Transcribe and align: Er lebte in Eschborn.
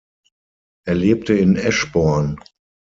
Er 0.87 0.95
lebte 0.95 1.35
in 1.35 1.55
Eschborn. 1.55 2.39